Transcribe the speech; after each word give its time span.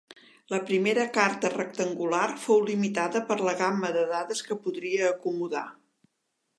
La 0.51 0.59
primera 0.69 1.03
carta 1.17 1.51
rectangular 1.55 2.23
fou 2.45 2.65
limitada 2.71 3.23
per 3.31 3.39
la 3.49 3.55
gamma 3.63 3.95
de 3.99 4.09
dades 4.17 4.43
que 4.49 4.61
podria 4.67 5.09
acomodar. 5.15 5.67